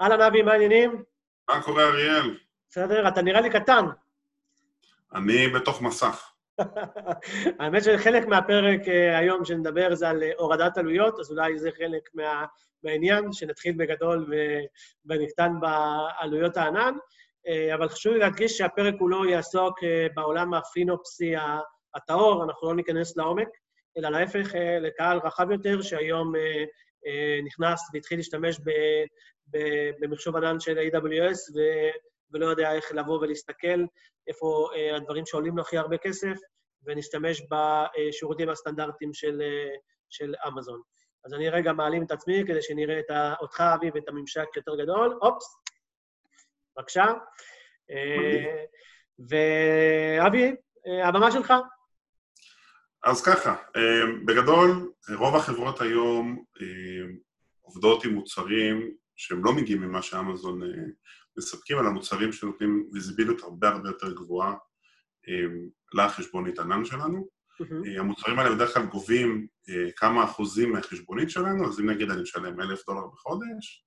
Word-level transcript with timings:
אהלן, 0.00 0.20
אבי, 0.20 0.42
מה 0.42 0.52
העניינים? 0.52 1.02
מה 1.48 1.62
קורה, 1.62 1.84
אריאל? 1.84 2.38
בסדר, 2.70 3.08
אתה 3.08 3.22
נראה 3.22 3.40
לי 3.40 3.50
קטן. 3.50 3.84
אני 5.14 5.48
בתוך 5.48 5.82
מסך. 5.82 6.32
האמת 7.60 7.84
שחלק 7.84 8.26
מהפרק 8.26 8.80
uh, 8.80 9.18
היום 9.18 9.44
שנדבר 9.44 9.94
זה 9.94 10.08
על 10.08 10.22
uh, 10.22 10.26
הורדת 10.38 10.78
עלויות, 10.78 11.20
אז 11.20 11.30
אולי 11.30 11.58
זה 11.58 11.70
חלק 11.78 12.08
מה, 12.14 12.44
מהעניין, 12.84 13.32
שנתחיל 13.32 13.74
בגדול 13.76 14.32
ונקטן 15.06 15.52
בעלויות 15.60 16.56
הענן. 16.56 16.94
Uh, 17.46 17.74
אבל 17.74 17.88
חשוב 17.88 18.12
לי 18.12 18.18
להדגיש 18.18 18.58
שהפרק 18.58 18.94
כולו 18.98 19.24
יעסוק 19.24 19.78
uh, 19.78 19.86
בעולם 20.14 20.54
הפינופסי 20.54 21.34
הטהור, 21.94 22.44
אנחנו 22.44 22.68
לא 22.68 22.74
ניכנס 22.74 23.16
לעומק, 23.16 23.48
אלא 23.98 24.08
להפך, 24.08 24.52
לקהל 24.80 25.18
רחב 25.24 25.50
יותר, 25.50 25.82
שהיום 25.82 26.32
נכנס 27.44 27.80
והתחיל 27.94 28.18
להשתמש 28.18 28.60
במחשוב 30.00 30.36
ענן 30.36 30.60
של 30.60 30.78
AWS, 30.78 31.56
ו, 31.56 31.58
ולא 32.30 32.46
יודע 32.46 32.72
איך 32.72 32.92
לבוא 32.92 33.18
ולהסתכל 33.20 33.84
איפה 34.28 34.68
uh, 34.72 34.96
הדברים 34.96 35.26
שעולים 35.26 35.56
לו 35.56 35.62
הכי 35.62 35.78
הרבה 35.78 35.98
כסף, 35.98 36.36
ונשתמש 36.84 37.42
בשירותים 37.50 38.48
הסטנדרטיים 38.48 39.14
של, 39.14 39.40
uh, 39.40 39.78
של 40.10 40.34
אמזון. 40.48 40.80
אז 41.24 41.34
אני 41.34 41.48
רגע 41.48 41.72
מעלים 41.72 42.02
את 42.02 42.10
עצמי 42.10 42.42
כדי 42.46 42.62
שנראה 42.62 42.98
את 42.98 43.10
ה, 43.10 43.34
אותך, 43.40 43.60
אבי, 43.74 43.90
ואת 43.94 44.08
הממשק 44.08 44.56
יותר 44.56 44.76
גדול. 44.76 45.18
אופס, 45.22 45.56
בבקשה. 46.76 47.04
Uh, 47.90 47.94
ואבי, 49.18 50.54
הבמה 51.04 51.32
שלך. 51.32 51.52
אז 53.04 53.22
ככה, 53.24 53.56
בגדול, 54.26 54.92
רוב 55.18 55.36
החברות 55.36 55.80
היום 55.80 56.44
עובדות 57.62 58.04
עם 58.04 58.10
מוצרים 58.14 58.96
שהם 59.16 59.44
לא 59.44 59.52
מגיעים 59.52 59.82
ממה 59.82 60.02
שאמזון 60.02 60.60
מספקים, 61.38 61.78
אלא 61.78 61.90
מוצרים 61.90 62.32
שנותנים 62.32 62.88
ויזיביליות 62.92 63.42
הרבה 63.42 63.68
הרבה 63.68 63.88
יותר 63.88 64.14
גבוהה 64.14 64.54
לחשבונית 65.94 66.58
ענן 66.58 66.84
שלנו. 66.84 67.36
Mm-hmm. 67.62 68.00
המוצרים 68.00 68.38
האלה 68.38 68.54
בדרך 68.54 68.74
כלל 68.74 68.86
גובים 68.86 69.46
כמה 69.96 70.24
אחוזים 70.24 70.72
מהחשבונית 70.72 71.30
שלנו, 71.30 71.68
אז 71.68 71.80
אם 71.80 71.90
נגיד 71.90 72.10
אני 72.10 72.22
משלם 72.22 72.60
אלף 72.60 72.86
דולר 72.86 73.06
בחודש 73.06 73.84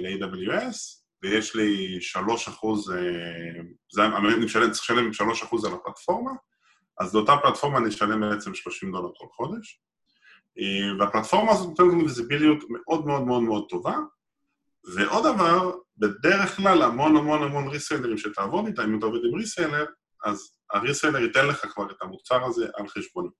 ל-AWS, 0.00 0.76
ויש 1.22 1.56
לי 1.56 2.00
שלוש 2.00 2.48
אחוז, 2.48 2.92
אני 3.98 4.44
משלם, 4.44 4.70
צריך 4.70 4.90
לשלם 4.90 5.12
שלוש 5.12 5.42
אחוז 5.42 5.64
על 5.64 5.72
הפלטפורמה, 5.72 6.30
אז 7.00 7.14
לאותה 7.14 7.36
פלטפורמה 7.42 7.78
אני 7.78 7.88
אשלם 7.88 8.20
בעצם 8.20 8.54
30 8.54 8.92
דולר 8.92 9.10
כל 9.16 9.26
חודש. 9.30 9.82
והפלטפורמה 10.98 11.52
הזאת 11.52 11.68
נותנת 11.68 11.86
לנו 11.92 12.02
ויזיביליות 12.02 12.64
מאוד 12.70 13.06
מאוד 13.06 13.22
מאוד 13.22 13.42
מאוד 13.42 13.66
טובה. 13.68 13.96
ועוד 14.94 15.34
דבר, 15.34 15.72
בדרך 15.96 16.56
כלל 16.56 16.82
המון 16.82 17.16
המון 17.16 17.42
המון 17.42 17.68
ריסיילרים 17.68 18.18
שתעבוד 18.18 18.66
איתה, 18.66 18.84
אם 18.84 18.98
אתה 18.98 19.06
עובד 19.06 19.18
עם 19.24 19.34
ריסיילר, 19.34 19.84
אז 20.24 20.52
הריסיילר 20.72 21.18
ייתן 21.18 21.46
לך 21.46 21.66
כבר 21.66 21.90
את 21.90 21.96
המוצר 22.02 22.44
הזה 22.44 22.66
על 22.74 22.88
חשבונו. 22.88 23.30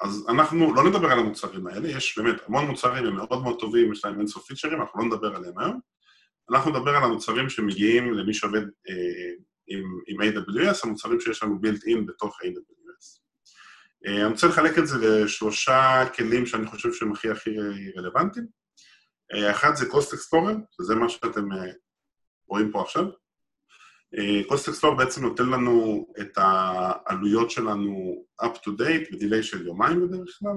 אז 0.00 0.26
אנחנו 0.28 0.74
לא 0.74 0.84
נדבר 0.84 1.12
על 1.12 1.18
המוצרים 1.18 1.66
האלה, 1.66 1.88
יש 1.88 2.18
באמת 2.18 2.36
המון 2.46 2.66
מוצרים, 2.66 3.06
הם 3.06 3.16
מאוד 3.16 3.42
מאוד 3.42 3.60
טובים, 3.60 3.92
יש 3.92 4.04
להם 4.04 4.18
אינסוף 4.18 4.46
פיצ'רים, 4.46 4.80
אנחנו 4.80 5.00
לא 5.00 5.06
נדבר 5.06 5.36
עליהם 5.36 5.58
היום. 5.58 5.80
אנחנו 6.50 6.70
נדבר 6.70 6.96
על 6.96 7.04
המוצרים 7.04 7.48
שמגיעים 7.48 8.14
למי 8.14 8.34
שעובד 8.34 8.60
אה, 8.60 9.32
עם, 9.66 9.82
עם 10.06 10.20
AWS, 10.20 10.78
המוצרים 10.84 11.20
שיש 11.20 11.42
לנו 11.42 11.58
built 11.62 11.80
in 11.80 12.06
בתוך 12.06 12.38
AWS. 12.42 13.20
אה, 14.06 14.22
אני 14.22 14.32
רוצה 14.32 14.46
לחלק 14.46 14.78
את 14.78 14.86
זה 14.86 14.96
לשלושה 14.98 16.04
כלים 16.16 16.46
שאני 16.46 16.66
חושב 16.66 16.92
שהם 16.92 17.12
הכי 17.12 17.30
הכי 17.30 17.50
רלוונטיים. 17.96 18.63
אה, 19.32 19.50
אחד 19.50 19.74
זה 19.74 19.84
Cost 19.86 20.12
Explorer, 20.14 20.56
שזה 20.70 20.94
מה 20.94 21.08
שאתם 21.08 21.52
אה, 21.52 21.72
רואים 22.48 22.72
פה 22.72 22.82
עכשיו. 22.82 23.04
Cost 24.48 24.68
Explorer 24.72 24.94
בעצם 24.98 25.22
נותן 25.22 25.46
לנו 25.46 26.06
את 26.20 26.32
העלויות 26.36 27.50
שלנו 27.50 28.24
up 28.42 28.54
to 28.56 28.68
date 28.68 29.12
בדיליי 29.12 29.42
של 29.42 29.66
יומיים 29.66 30.00
בדרך 30.00 30.38
כלל, 30.38 30.56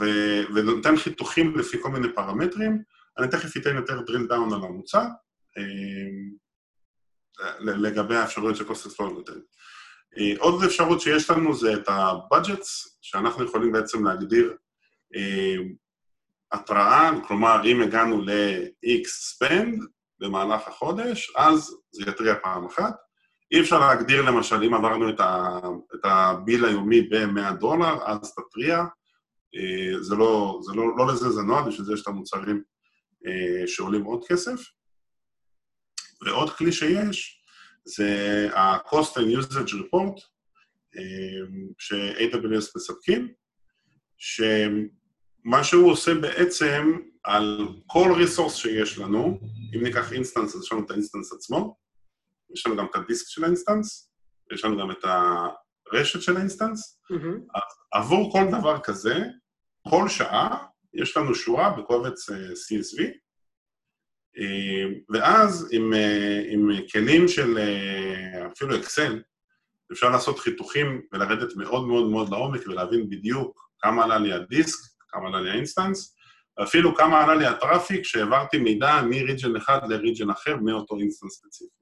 ו- 0.00 0.54
ונותן 0.54 0.96
חיתוכים 0.96 1.58
לפי 1.58 1.82
כל 1.82 1.90
מיני 1.90 2.14
פרמטרים. 2.14 2.82
אני 3.18 3.28
תכף 3.28 3.56
אתן 3.56 3.76
יותר 3.76 4.00
drill 4.00 4.30
down 4.30 4.54
על 4.54 4.64
המוצר, 4.64 5.04
לגבי 7.60 8.16
האפשרויות 8.16 8.56
של 8.56 8.64
Cost 8.64 8.86
Explorer 8.86 9.12
נותן. 9.12 9.40
עוד 10.38 10.64
אפשרות 10.64 11.00
שיש 11.00 11.30
לנו 11.30 11.54
זה 11.54 11.74
את 11.74 11.88
ה-budgets, 11.88 12.88
שאנחנו 13.00 13.44
יכולים 13.44 13.72
בעצם 13.72 14.04
להגדיר 14.04 14.56
התראה, 16.52 17.10
כלומר, 17.26 17.60
אם 17.64 17.82
הגענו 17.82 18.20
ל-X 18.20 19.06
spend 19.34 19.86
במהלך 20.18 20.68
החודש, 20.68 21.32
אז 21.36 21.76
זה 21.92 22.02
יתריע 22.10 22.34
פעם 22.42 22.66
אחת. 22.66 22.94
אי 23.52 23.60
אפשר 23.60 23.78
להגדיר, 23.78 24.22
למשל, 24.22 24.62
אם 24.64 24.74
עברנו 24.74 25.08
את, 25.08 25.20
ה, 25.20 25.58
את 25.94 26.00
ה 26.04 26.16
bill 26.16 26.64
היומי 26.64 27.02
ב-100 27.02 27.52
דולר, 27.52 27.98
אז 28.06 28.34
תתריע. 28.34 28.84
זה 30.00 30.16
לא, 30.16 30.60
זה 30.62 30.72
לא, 30.74 30.96
לא 30.96 31.06
לזה 31.06 31.30
זה 31.30 31.42
נועד, 31.42 31.66
בשביל 31.66 31.86
זה 31.86 31.94
יש 31.94 32.02
את 32.02 32.06
המוצרים 32.06 32.62
שעולים 33.66 34.04
עוד 34.04 34.24
כסף. 34.28 34.60
ועוד 36.26 36.50
כלי 36.50 36.72
שיש, 36.72 37.42
זה 37.84 38.48
ה-Cost 38.54 39.16
and 39.16 39.38
Usage 39.38 39.72
Report, 39.72 40.20
ש-AWS 41.78 42.72
מספקים, 42.76 43.32
שמה 45.44 45.64
שהוא 45.64 45.90
עושה 45.90 46.14
בעצם 46.14 46.98
על 47.24 47.68
כל 47.86 48.12
resource 48.16 48.54
שיש 48.54 48.98
לנו, 48.98 49.40
אם 49.76 49.82
ניקח 49.82 50.12
instance, 50.12 50.54
אז 50.54 50.62
יש 50.62 50.72
לנו 50.72 50.84
את 50.84 50.90
ה 50.90 50.95
instance 50.95 51.32
עצמו, 51.32 51.76
יש 52.54 52.66
לנו 52.66 52.76
גם 52.76 52.86
את 52.90 52.94
הדיסק 52.94 53.28
של 53.28 53.44
ה 53.44 53.51
instance, 53.51 54.12
יש 54.52 54.64
לנו 54.64 54.78
גם 54.78 54.90
את 54.90 55.04
הרשת 55.92 56.22
של 56.22 56.36
ה 56.36 56.42
instance, 56.42 57.00
mm-hmm. 57.12 57.58
עבור 57.92 58.32
כל 58.32 58.58
דבר 58.58 58.80
כזה, 58.80 59.24
כל 59.88 60.08
שעה 60.08 60.66
יש 60.94 61.16
לנו 61.16 61.34
שורה 61.34 61.70
בקובץ 61.70 62.30
CSV, 62.30 63.02
ואז 65.12 65.68
עם, 65.72 65.92
עם 66.50 66.70
כלים 66.92 67.28
של 67.28 67.58
אפילו 68.52 68.76
אקסל, 68.76 69.22
אפשר 69.92 70.10
לעשות 70.10 70.38
חיתוכים 70.38 71.02
ולרדת 71.12 71.56
מאוד 71.56 71.86
מאוד 71.86 72.10
מאוד 72.10 72.28
לעומק 72.28 72.66
ולהבין 72.66 73.10
בדיוק 73.10 73.70
כמה 73.80 74.04
עלה 74.04 74.18
לי 74.18 74.32
הדיסק, 74.32 74.89
כמה 75.12 75.28
עלה 75.28 75.40
לי 75.40 75.50
ה 75.50 75.57
instance, 75.57 76.16
ואפילו 76.58 76.94
כמה 76.94 77.24
עלה 77.24 77.34
לי 77.34 77.46
ה 77.46 77.53
traffic 77.53 78.04
שהעברתי 78.04 78.58
מידע 78.58 79.02
מ 79.02 79.10
region 79.10 79.56
אחד 79.56 79.80
ל 79.88 79.94
region 79.94 80.30
אחר 80.30 80.56
מאותו 80.56 80.98
instance 80.98 81.32
ספציפי. 81.32 81.80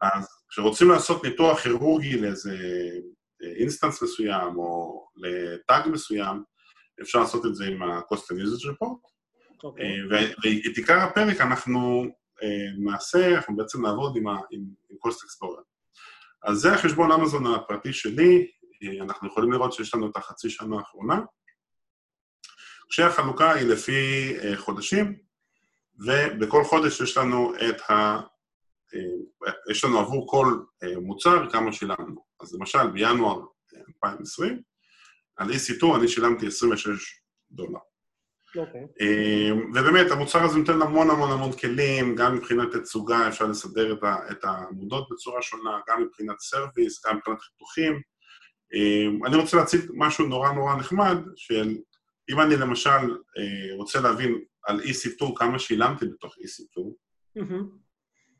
אז 0.00 0.28
כשרוצים 0.48 0.90
לעשות 0.90 1.24
ניתוח 1.24 1.60
כירורגי 1.60 2.20
לאיזה 2.20 2.56
instance 3.42 4.02
מסוים 4.02 4.56
או 4.56 5.04
ל-tag 5.16 5.88
מסוים, 5.88 6.42
אפשר 7.02 7.20
לעשות 7.20 7.46
את 7.46 7.54
זה 7.54 7.66
עם 7.66 7.82
ה-Cost 7.82 8.16
and 8.16 8.36
Usage 8.36 8.70
Report, 8.70 9.14
Okay. 9.64 9.66
אוקיי. 9.66 9.86
אה, 9.86 10.30
ואת 10.64 10.76
עיקר 10.76 10.98
הפרק 10.98 11.40
אנחנו 11.40 12.04
אה, 12.42 12.48
נעשה, 12.78 13.34
אנחנו 13.34 13.56
בעצם 13.56 13.86
נעבוד 13.86 14.16
עם, 14.16 14.28
עם, 14.28 14.64
עם 14.90 14.96
Cost 15.06 15.16
Explorer. 15.16 15.62
אז 16.42 16.58
זה 16.58 16.72
החשבון 16.72 17.12
אמזון 17.12 17.46
הפרטי 17.46 17.92
שלי, 17.92 18.46
אה, 18.82 19.04
אנחנו 19.04 19.28
יכולים 19.28 19.52
לראות 19.52 19.72
שיש 19.72 19.94
לנו 19.94 20.10
את 20.10 20.16
החצי 20.16 20.50
שנה 20.50 20.76
האחרונה, 20.76 21.20
כשהחלוקה 22.94 23.52
היא 23.52 23.68
לפי 23.68 24.34
חודשים, 24.56 25.18
ובכל 26.06 26.64
חודש 26.64 27.00
יש 27.00 27.16
לנו 27.16 27.52
את 27.54 27.90
ה... 27.90 28.20
יש 29.70 29.84
לנו 29.84 29.98
עבור 29.98 30.26
כל 30.30 30.58
מוצר 31.02 31.50
כמה 31.50 31.72
שילמנו. 31.72 32.24
אז 32.40 32.54
למשל, 32.54 32.86
בינואר 32.90 33.40
2020, 33.88 34.62
על 35.36 35.50
EC2 35.50 35.96
אני 35.96 36.08
שילמתי 36.08 36.46
26 36.46 37.20
דולר. 37.50 37.78
Okay. 37.78 38.58
אוקיי. 38.58 38.80
אמ, 39.00 39.70
ובאמת, 39.74 40.10
המוצר 40.10 40.42
הזה 40.42 40.58
נותן 40.58 40.82
המון 40.82 41.10
המון 41.10 41.30
המון 41.30 41.52
כלים, 41.52 42.14
גם 42.14 42.36
מבחינת 42.36 42.76
תצוגה 42.76 43.28
אפשר 43.28 43.46
לסדר 43.46 43.96
את 44.30 44.44
העמודות 44.44 45.08
בצורה 45.10 45.42
שונה, 45.42 45.80
גם 45.88 46.02
מבחינת 46.02 46.40
סרוויס, 46.40 47.06
גם 47.06 47.16
מבחינת 47.16 47.40
חיתוכים. 47.40 48.00
אמ, 48.74 49.26
אני 49.26 49.36
רוצה 49.36 49.56
להציג 49.56 49.80
משהו 49.94 50.26
נורא 50.26 50.52
נורא 50.52 50.76
נחמד, 50.76 51.18
של 51.36 51.76
אם 52.30 52.40
אני 52.40 52.56
למשל 52.56 52.90
אה, 52.90 53.76
רוצה 53.76 54.00
להבין 54.00 54.38
על 54.66 54.80
EC2 54.80 55.32
כמה 55.36 55.58
שילמתי 55.58 56.06
בתוך 56.06 56.34
EC2, 56.34 56.82
mm-hmm. 57.38 57.84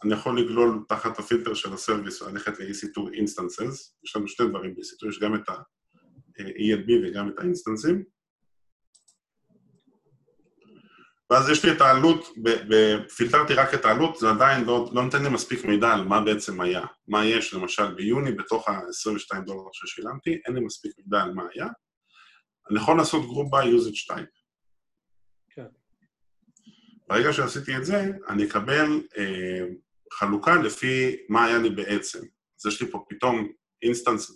אני 0.04 0.14
יכול 0.14 0.40
לגלול 0.40 0.84
תחת 0.88 1.18
הפילטר 1.18 1.54
של 1.54 1.72
ה-service 1.72 2.22
וללכת 2.22 2.58
ל-EC2 2.58 2.98
Instances, 2.98 3.74
יש 4.04 4.16
לנו 4.16 4.28
שני 4.28 4.48
דברים 4.48 4.74
ב-EC2, 4.74 5.08
יש 5.08 5.18
גם 5.18 5.34
את 5.34 5.48
ה-ELB 5.48 6.90
וגם 7.04 7.28
את 7.28 7.38
האינסטנסים. 7.38 8.04
ואז 11.30 11.48
יש 11.48 11.64
לי 11.64 11.72
את 11.72 11.80
העלות, 11.80 12.28
פילטרתי 13.16 13.54
רק 13.54 13.74
את 13.74 13.84
העלות, 13.84 14.16
זה 14.16 14.30
עדיין 14.30 14.64
לא, 14.64 14.90
לא 14.92 15.04
נותן 15.04 15.22
לי 15.22 15.28
מספיק 15.28 15.64
מידע 15.64 15.92
על 15.92 16.04
מה 16.04 16.20
בעצם 16.20 16.60
היה. 16.60 16.84
מה 17.08 17.24
יש, 17.24 17.54
למשל, 17.54 17.94
ביוני, 17.94 18.32
בתוך 18.32 18.68
ה-22 18.68 19.40
דולר 19.40 19.68
ששילמתי, 19.72 20.40
אין 20.46 20.54
לי 20.54 20.60
מספיק 20.60 20.92
מידע 20.98 21.22
על 21.22 21.34
מה 21.34 21.42
היה. 21.54 21.66
יכול 22.76 22.96
לעשות 22.96 23.22
group 23.22 23.50
by 23.50 23.64
usage 23.64 24.12
type. 24.12 24.38
כן. 25.50 25.66
ברגע 27.08 27.32
שעשיתי 27.32 27.76
את 27.76 27.84
זה, 27.84 28.04
אני 28.28 28.44
אקבל 28.44 29.02
אה, 29.18 29.66
חלוקה 30.12 30.56
לפי 30.56 31.16
מה 31.28 31.44
היה 31.44 31.58
לי 31.58 31.70
בעצם. 31.70 32.18
אז 32.60 32.66
יש 32.66 32.82
לי 32.82 32.90
פה 32.90 33.04
פתאום 33.08 33.52
instance 33.82 34.34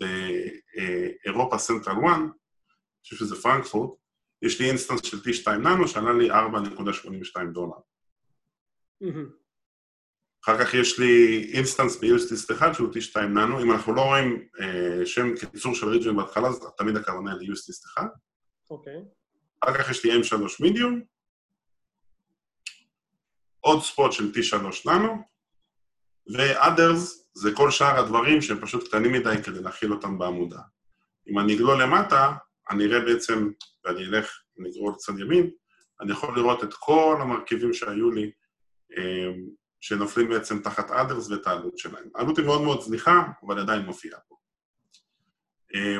באירופה 1.25 1.59
Central 1.59 1.93
1, 1.93 2.17
אני 2.17 2.29
חושב 3.03 3.17
שזה 3.17 3.43
פרנקפורט, 3.43 3.99
יש 4.43 4.61
לי 4.61 4.69
instance 4.69 5.01
של 5.05 5.17
T2 5.17 5.51
nano 5.51 5.89
שעלה 5.89 6.13
לי 6.13 6.31
4.82 6.31 7.45
דולר. 7.53 7.77
אחר 10.45 10.65
כך 10.65 10.75
יש 10.75 10.99
לי 10.99 11.45
instance 11.55 11.97
ב-US 11.97 12.26
East 12.26 12.55
1 12.55 12.75
שהוא 12.75 12.89
T2 12.89 13.21
nano, 13.21 13.63
אם 13.63 13.73
אנחנו 13.73 13.95
לא 13.95 14.01
רואים 14.01 14.49
אה, 14.61 15.07
שם 15.07 15.37
קיצור 15.37 15.75
של 15.75 15.89
region 15.89 16.17
בהתחלה, 16.17 16.49
אז 16.49 16.61
תמיד 16.77 16.97
הכוונה 16.97 17.35
ל-UST 17.35 17.87
1. 17.95 18.07
אוקיי. 18.71 18.97
אחר 19.61 19.75
כך 19.75 19.91
יש 19.91 20.05
לי 20.05 20.21
M3 20.21 20.35
מידיום, 20.61 21.03
עוד 23.61 23.83
ספוט 23.83 24.13
של 24.13 24.33
T3 24.33 24.57
ננו, 24.87 25.23
ו-others 26.37 27.19
זה 27.35 27.51
כל 27.55 27.71
שאר 27.71 27.99
הדברים 27.99 28.43
שהם 28.43 28.61
פשוט 28.61 28.89
קטנים 28.89 29.13
מדי 29.13 29.43
כדי 29.45 29.63
להכיל 29.63 29.93
אותם 29.93 30.19
בעמודה. 30.19 30.61
אם 31.29 31.39
אני 31.39 31.57
אגלול 31.57 31.83
למטה, 31.83 32.33
אני 32.71 32.85
אראה 32.85 33.01
בעצם, 33.01 33.51
ואני 33.85 34.05
אלך, 34.05 34.41
אני 34.59 34.69
אגרור 34.69 34.91
לצד 34.91 35.19
ימין, 35.19 35.51
אני 36.01 36.13
יכול 36.13 36.37
לראות 36.37 36.65
את 36.65 36.75
כל 36.75 37.19
המרכיבים 37.21 37.73
שהיו 37.73 38.11
לי, 38.11 38.31
אה, 38.99 39.33
שנופלים 39.81 40.29
בעצם 40.29 40.63
תחת 40.63 40.91
others 40.91 41.33
ואת 41.33 41.47
העלות 41.47 41.79
שלהם. 41.79 42.09
העלות 42.15 42.39
היא 42.39 42.47
מאוד 42.47 42.63
מאוד 42.63 42.81
זניחה, 42.81 43.23
אבל 43.47 43.59
עדיין 43.59 43.83
מופיעה 43.83 44.21
פה. 44.29 44.37
אה, 45.75 45.97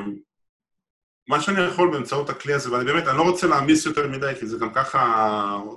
מה 1.27 1.41
שאני 1.41 1.61
יכול 1.61 1.91
באמצעות 1.91 2.29
הכלי 2.29 2.53
הזה, 2.53 2.71
ואני 2.71 2.85
באמת, 2.85 3.07
אני 3.07 3.17
לא 3.17 3.23
רוצה 3.23 3.47
להעמיס 3.47 3.85
יותר 3.85 4.07
מדי, 4.07 4.33
כי 4.39 4.47
זה 4.47 4.57
גם 4.57 4.73
ככה 4.73 4.99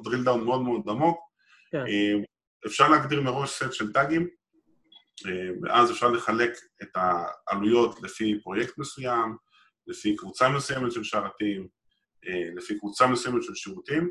drill 0.06 0.26
down 0.28 0.44
מאוד 0.44 0.62
מאוד 0.62 0.82
עמוק, 0.88 1.20
כן. 1.70 1.78
אה, 1.78 2.24
אפשר 2.66 2.88
להגדיר 2.88 3.20
מראש 3.22 3.50
סט 3.50 3.72
של 3.72 3.92
טאגים, 3.92 4.28
ואז 5.62 5.90
אפשר 5.90 6.08
לחלק 6.08 6.50
את 6.82 6.88
העלויות 6.96 8.02
לפי 8.02 8.40
פרויקט 8.42 8.78
מסוים, 8.78 9.36
לפי 9.86 10.16
קבוצה 10.16 10.48
מסוימת 10.48 10.92
של 10.92 11.04
שרתים, 11.04 11.68
לפי 12.56 12.78
קבוצה 12.78 13.06
מסוימת 13.06 13.42
של 13.42 13.54
שירותים, 13.54 14.10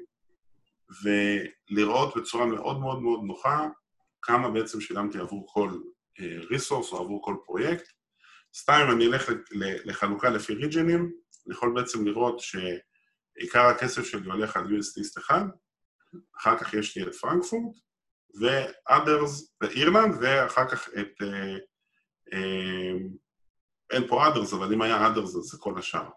ולראות 1.04 2.18
בצורה 2.18 2.46
מאוד 2.46 2.80
מאוד 2.80 3.02
מאוד 3.02 3.20
נוחה 3.24 3.68
כמה 4.22 4.50
בעצם 4.50 4.82
שילמתי 4.82 5.18
עבור 5.18 5.46
כל 5.50 5.80
ריסורס 6.50 6.94
אה, 6.94 6.98
או 6.98 7.04
עבור 7.04 7.22
כל 7.24 7.36
פרויקט. 7.46 7.88
סתם 8.56 8.88
אני 8.92 9.08
אלך 9.08 9.32
לחלוקה 9.60 10.30
לפי 10.30 10.54
ריג'נים, 10.54 11.12
אני 11.48 11.56
יכול 11.56 11.74
בעצם 11.76 12.06
לראות 12.06 12.40
שעיקר 12.40 13.66
הכסף 13.66 14.06
שלי 14.06 14.32
הולך 14.32 14.58
על 14.58 14.66
USDיסט 14.66 15.18
אחד, 15.18 15.44
אחר 16.38 16.58
כך 16.58 16.74
יש 16.74 16.98
לי 16.98 17.04
את 17.04 17.16
פרנקפורט, 17.16 17.76
ו-others 18.40 19.46
באירלנד, 19.62 20.16
ואחר 20.22 20.70
כך 20.70 20.90
את... 20.90 21.22
אה, 21.22 21.58
אה, 22.34 22.98
אין 23.92 24.08
פה 24.08 24.28
others, 24.28 24.56
אבל 24.56 24.74
אם 24.74 24.82
היה 24.82 25.08
others 25.08 25.20
אז 25.20 25.44
זה 25.52 25.58
כל 25.60 25.80
השאר. 25.80 26.10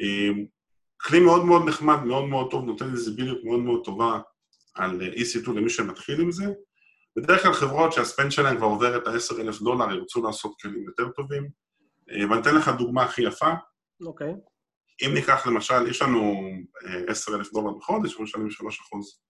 אה, 0.00 0.30
כלי 1.00 1.20
מאוד 1.20 1.44
מאוד 1.44 1.68
נחמד, 1.68 2.04
מאוד 2.04 2.24
מאוד 2.24 2.50
טוב, 2.50 2.64
נותן 2.64 2.92
איזיביליות 2.92 3.44
מאוד 3.44 3.60
מאוד 3.60 3.84
טובה 3.84 4.20
על 4.74 5.00
EC2 5.00 5.50
למי 5.50 5.70
שמתחיל 5.70 6.20
עם 6.20 6.32
זה. 6.32 6.44
בדרך 7.16 7.42
כלל 7.42 7.52
חברות 7.52 7.92
שהספנד 7.92 8.32
שלהן 8.32 8.56
כבר 8.56 8.66
עובר 8.66 8.96
את 8.96 9.06
ה-10,000 9.06 9.64
דולר, 9.64 9.94
ירצו 9.94 10.22
לעשות 10.22 10.54
כלים 10.60 10.84
יותר 10.84 11.08
טובים. 11.08 11.48
ואני 12.08 12.40
אתן 12.40 12.54
לך 12.54 12.68
דוגמה 12.68 13.02
הכי 13.02 13.22
יפה. 13.22 13.50
אוקיי. 14.06 14.32
Okay. 14.32 15.06
אם 15.06 15.14
ניקח 15.14 15.46
למשל, 15.46 15.86
יש 15.86 16.02
לנו 16.02 16.50
10,000 17.08 17.52
דולר 17.52 17.70
בחודש, 17.70 18.10
אנחנו 18.10 18.24
משלמים 18.24 18.50
3 18.50 18.80
אחוז 18.80 19.20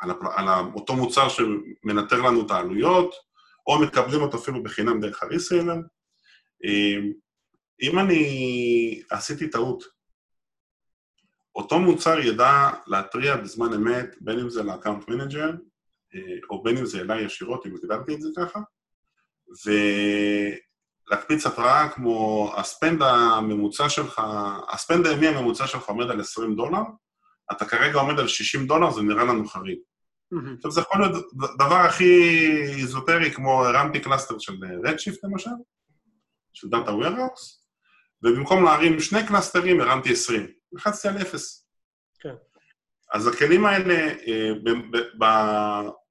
על, 0.00 0.10
הפל... 0.10 0.26
על 0.36 0.48
אותו 0.74 0.96
מוצר 0.96 1.28
שמנטר 1.28 2.22
לנו 2.22 2.46
את 2.46 2.50
העלויות, 2.50 3.14
או 3.66 3.80
מקבלים 3.80 4.20
אותו 4.20 4.38
אפילו 4.38 4.62
בחינם 4.62 5.00
דרך 5.00 5.22
הריסיילר. 5.22 5.76
אם 7.82 7.98
אני 7.98 9.02
עשיתי 9.10 9.50
טעות, 9.50 9.84
אותו 11.54 11.78
מוצר 11.78 12.18
ידע 12.18 12.70
להתריע 12.86 13.36
בזמן 13.36 13.72
אמת, 13.72 14.16
בין 14.20 14.38
אם 14.38 14.50
זה 14.50 14.62
ל-account 14.62 15.08
manager, 15.08 15.50
אה, 15.50 15.54
או 16.50 16.62
בין 16.62 16.76
אם 16.76 16.86
זה 16.86 17.00
אליי 17.00 17.24
ישירות, 17.24 17.66
אם 17.66 17.74
הגדרתי 17.74 18.14
את 18.14 18.20
זה 18.20 18.28
ככה, 18.36 18.60
ולהקפיץ 21.10 21.46
התראה 21.46 21.88
כמו 21.88 22.50
ה-spend 22.56 23.02
הממוצע 23.02 23.88
שלך, 23.88 24.22
ה-spend 24.68 25.06
הימי 25.06 25.28
הממוצע 25.28 25.66
שלך 25.66 25.88
עומד 25.88 26.10
על 26.10 26.20
20 26.20 26.56
דולר, 26.56 26.82
אתה 27.52 27.64
כרגע 27.64 27.98
עומד 27.98 28.18
על 28.18 28.28
60 28.28 28.66
דולר, 28.66 28.90
זה 28.90 29.02
נראה 29.02 29.24
לנו 29.24 29.48
חריג. 29.48 29.78
עכשיו, 30.56 30.70
זה 30.70 30.80
יכול 30.80 31.00
להיות 31.00 31.26
דבר 31.58 31.74
הכי 31.74 32.30
איזוטרי, 32.78 33.30
כמו 33.30 33.64
הרמתי 33.64 34.00
cluster 34.00 34.38
של 34.38 34.52
Redshift 34.84 35.24
למשל, 35.24 35.50
של 36.52 36.68
data 36.68 36.92
warehouse, 36.92 37.66
ובמקום 38.22 38.64
להרים 38.64 39.00
שני 39.00 39.26
קלאסטרים, 39.26 39.80
הרמתי 39.80 40.12
20. 40.12 40.46
לחצתי 40.72 41.08
על 41.08 41.18
0. 41.18 41.66
כן. 42.20 42.34
אז 43.12 43.26
הכלים 43.26 43.66
האלה, 43.66 43.94
אה, 44.26 44.52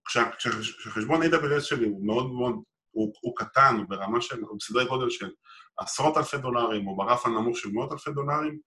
כשחשבון 0.05 1.23
AWS 1.23 1.61
שלי 1.61 1.85
הוא 1.85 2.05
מאוד 2.05 2.31
מאוד, 2.31 2.55
הוא, 2.91 3.13
הוא 3.21 3.35
קטן, 3.35 3.75
הוא 3.77 3.85
ברמה 3.89 4.21
של, 4.21 4.41
הוא 4.41 4.57
בסדרי 4.59 4.85
גודל 4.85 5.09
של 5.09 5.29
עשרות 5.77 6.17
אלפי 6.17 6.37
דולרים, 6.37 6.87
או 6.87 6.97
ברף 6.97 7.25
הנמוך 7.25 7.57
של 7.57 7.69
מאות 7.73 7.91
אלפי 7.91 8.11
דולרים, 8.11 8.59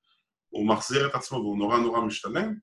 הוא 0.49 0.69
מחזיר 0.69 1.07
את 1.07 1.15
עצמו 1.15 1.39
והוא 1.39 1.59
נורא 1.59 1.79
נורא 1.79 2.01
משתלם. 2.01 2.55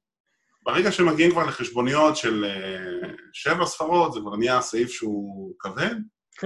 ברגע 0.63 0.91
שמגיעים 0.91 1.31
כבר 1.31 1.45
לחשבוניות 1.45 2.17
של 2.17 2.45
uh, 2.45 3.07
שבע 3.33 3.65
ספרות, 3.65 4.13
זה 4.13 4.19
כבר 4.19 4.35
נהיה 4.35 4.61
סעיף 4.61 4.91
שהוא 4.91 5.55
כבד. 5.59 5.95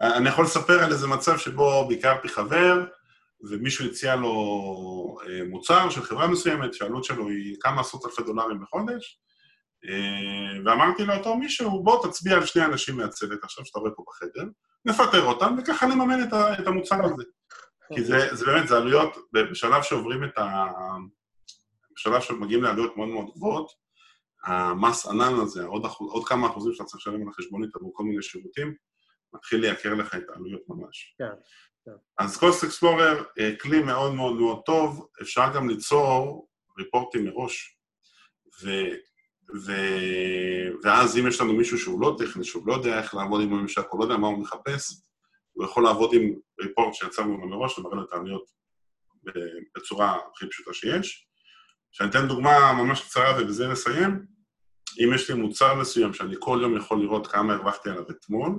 אני 0.16 0.28
יכול 0.28 0.44
לספר 0.44 0.84
על 0.84 0.92
איזה 0.92 1.06
מצב 1.06 1.38
שבו 1.38 1.88
ביקרתי 1.88 2.28
חבר, 2.28 2.84
ומישהו 3.50 3.86
הציע 3.86 4.16
לו 4.16 4.32
uh, 5.20 5.50
מוצר 5.50 5.90
של 5.90 6.02
חברה 6.02 6.28
מסוימת, 6.28 6.74
שהעלות 6.74 7.04
שלו 7.04 7.28
היא 7.28 7.56
כמה 7.60 7.80
עשרות 7.80 8.04
אלפי 8.04 8.22
דולרים 8.22 8.60
בחודש, 8.60 9.20
uh, 9.84 10.66
ואמרתי 10.66 11.04
לאותו 11.04 11.36
מישהו, 11.36 11.82
בוא 11.82 12.06
תצביע 12.06 12.36
על 12.36 12.46
שני 12.46 12.64
אנשים 12.64 12.96
מהצוות 12.96 13.44
עכשיו 13.44 13.66
שאתה 13.66 13.78
רואה 13.78 13.90
פה 13.96 14.04
בחדר, 14.08 14.44
נפטר 14.84 15.24
אותם, 15.24 15.56
וככה 15.58 15.86
נממן 15.86 16.22
את 16.60 16.66
המוצר 16.66 17.04
הזה. 17.04 17.24
כי 17.94 18.04
זה, 18.04 18.34
זה 18.34 18.46
באמת, 18.46 18.68
זה 18.68 18.76
עלויות, 18.76 19.16
בשלב 19.32 19.82
שעוברים 19.82 20.24
את 20.24 20.38
ה... 20.38 20.66
בשלב 21.96 22.20
שמגיעים 22.20 22.62
לעלויות 22.62 22.96
מאוד 22.96 23.08
מאוד 23.08 23.26
גבוהות, 23.34 23.72
המס 24.44 25.06
ענן 25.06 25.34
הזה, 25.42 25.64
עוד, 25.64 25.84
אחוז, 25.84 26.12
עוד 26.12 26.28
כמה 26.28 26.46
אחוזים 26.46 26.72
שאתה 26.72 26.84
צריך 26.84 26.96
לשלם 26.96 27.22
על 27.22 27.28
החשבונית 27.28 27.76
עבור 27.76 27.92
כל 27.94 28.04
מיני 28.04 28.22
שירותים, 28.22 28.74
מתחיל 29.34 29.60
לייקר 29.60 29.94
לך 29.94 30.14
את 30.14 30.22
העלויות 30.28 30.62
ממש. 30.68 31.14
כן, 31.18 31.24
כן. 31.84 31.96
אז 32.18 32.36
קוסט 32.36 32.64
אקספלורר, 32.64 33.24
אה, 33.38 33.52
כלי 33.60 33.82
מאוד 33.82 34.14
מאוד 34.14 34.34
מאוד 34.34 34.60
טוב, 34.66 35.08
אפשר 35.22 35.54
גם 35.54 35.68
ליצור 35.68 36.48
ריפורטים 36.78 37.24
מראש, 37.24 37.78
ו, 38.62 38.70
ו, 39.66 39.72
ואז 40.82 41.18
אם 41.18 41.28
יש 41.28 41.40
לנו 41.40 41.52
מישהו 41.52 41.78
שהוא 41.78 42.00
לא 42.00 42.16
טכני, 42.18 42.44
שהוא 42.44 42.66
לא 42.66 42.72
יודע 42.72 42.98
איך 42.98 43.14
לעבוד 43.14 43.42
עם 43.42 43.52
הממשק, 43.52 43.86
הוא 43.90 44.00
לא 44.00 44.04
יודע 44.04 44.16
מה 44.16 44.26
הוא 44.26 44.38
מחפש, 44.38 45.02
הוא 45.52 45.64
יכול 45.64 45.84
לעבוד 45.84 46.10
עם 46.14 46.34
ריפורט 46.60 46.94
שיצרנו 46.94 47.38
לו 47.38 47.48
מראש 47.48 47.78
ומראה 47.78 47.96
לו 47.96 48.04
את 48.04 48.12
העלויות 48.12 48.50
בצורה 49.76 50.18
הכי 50.32 50.48
פשוטה 50.48 50.72
שיש. 50.72 51.28
שאני 51.92 52.10
אתן 52.10 52.28
דוגמה 52.28 52.72
ממש 52.72 53.00
קצרה 53.00 53.42
ובזה 53.42 53.68
נסיים. 53.68 54.26
אם 55.04 55.14
יש 55.14 55.30
לי 55.30 55.36
מוצר 55.36 55.74
מסוים 55.74 56.14
שאני 56.14 56.34
כל 56.38 56.58
יום 56.62 56.76
יכול 56.76 57.00
לראות 57.00 57.26
כמה 57.26 57.54
הרווחתי 57.54 57.90
עליו 57.90 58.10
אתמול, 58.10 58.50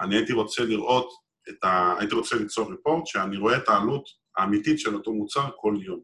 אני 0.00 0.16
הייתי 0.16 0.32
רוצה 0.32 0.64
לראות 0.64 1.12
את 1.48 1.64
ה... 1.64 1.94
הייתי 1.98 2.14
רוצה 2.14 2.36
ליצור 2.36 2.70
ריפורט 2.70 3.06
שאני 3.06 3.36
רואה 3.36 3.56
את 3.56 3.68
העלות 3.68 4.08
האמיתית 4.36 4.78
של 4.78 4.94
אותו 4.94 5.12
מוצר 5.12 5.50
כל 5.56 5.74
יום. 5.82 6.00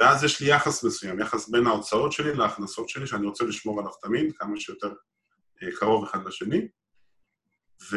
ואז 0.00 0.24
יש 0.24 0.40
לי 0.40 0.50
יחס 0.50 0.84
מסוים, 0.84 1.20
יחס 1.20 1.48
בין 1.48 1.66
ההוצאות 1.66 2.12
שלי 2.12 2.34
להכנסות 2.34 2.88
שלי, 2.88 3.06
שאני 3.06 3.26
רוצה 3.26 3.44
לשמור 3.44 3.80
עליו 3.80 3.92
תמיד, 4.02 4.32
כמה 4.36 4.60
שיותר 4.60 4.92
אה, 5.62 5.68
קרוב 5.78 6.04
אחד 6.04 6.26
לשני. 6.26 6.68
ו... 7.92 7.96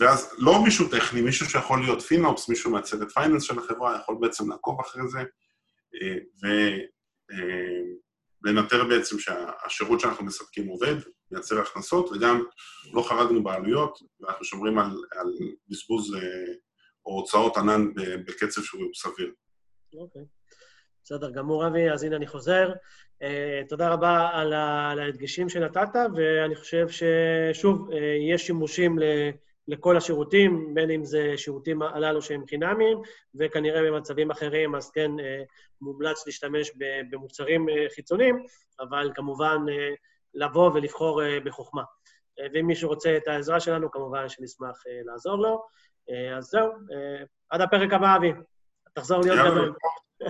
ואז 0.00 0.34
לא 0.38 0.64
מישהו 0.64 0.88
טכני, 0.88 1.20
מישהו 1.20 1.46
שיכול 1.46 1.80
להיות 1.80 2.02
פינופס, 2.02 2.48
מישהו 2.48 2.70
מהצוות 2.70 3.10
פייננס 3.10 3.42
של 3.42 3.58
החברה, 3.58 3.98
יכול 4.02 4.16
בעצם 4.20 4.50
לעקוב 4.50 4.80
אחרי 4.80 5.08
זה, 5.08 5.18
אה, 6.02 6.78
ולנטר 8.44 8.82
אה, 8.82 8.88
בעצם 8.88 9.16
שהשירות 9.18 10.00
שאנחנו 10.00 10.24
מספקים 10.24 10.66
עובד, 10.66 10.94
מייצר 11.30 11.60
הכנסות, 11.60 12.10
וגם 12.12 12.44
לא 12.92 13.02
חרגנו 13.02 13.42
בעלויות, 13.42 13.98
ואנחנו 14.20 14.44
שומרים 14.44 14.78
על, 14.78 14.90
על 15.16 15.26
בזבוז 15.68 16.14
אה, 16.14 16.20
או 17.06 17.12
הוצאות 17.12 17.56
ענן 17.56 17.94
בקצב 18.26 18.62
שהוא 18.62 18.82
סביר. 18.94 19.32
אוקיי. 19.94 20.22
Okay. 20.22 20.40
בסדר 21.04 21.30
גמור, 21.30 21.66
אבי, 21.66 21.90
אז 21.90 22.02
הנה 22.02 22.16
אני 22.16 22.26
חוזר. 22.26 22.72
Uh, 23.22 23.68
תודה 23.68 23.88
רבה 23.88 24.30
על, 24.32 24.52
ה, 24.52 24.90
על 24.90 24.98
ההדגשים 24.98 25.48
שנתת, 25.48 25.88
ואני 26.16 26.56
חושב 26.56 26.86
ששוב, 26.88 27.90
uh, 27.90 27.94
יש 28.32 28.46
שימושים 28.46 28.98
לכל 29.68 29.96
השירותים, 29.96 30.74
בין 30.74 30.90
אם 30.90 31.04
זה 31.04 31.32
שירותים 31.36 31.82
הללו 31.82 32.22
שהם 32.22 32.46
חינמיים, 32.46 32.98
וכנראה 33.34 33.82
במצבים 33.82 34.30
אחרים, 34.30 34.74
אז 34.74 34.90
כן, 34.90 35.10
מומלץ 35.80 36.26
להשתמש 36.26 36.70
במוצרים 37.10 37.66
חיצוניים, 37.94 38.44
אבל 38.80 39.10
כמובן 39.14 39.58
לבוא 40.34 40.70
ולבחור 40.74 41.20
בחוכמה. 41.44 41.82
ואם 42.54 42.66
מישהו 42.66 42.88
רוצה 42.88 43.16
את 43.16 43.28
העזרה 43.28 43.60
שלנו, 43.60 43.90
כמובן 43.90 44.28
שנשמח 44.28 44.82
לעזור 45.04 45.38
לו. 45.38 45.62
אז 46.36 46.44
זהו, 46.44 46.72
עד 47.50 47.60
הפרק 47.60 47.92
הבא, 47.92 48.16
אבי. 48.16 48.32
תחזור 48.92 49.20
להיות 49.20 49.38
גדול. 49.52 49.74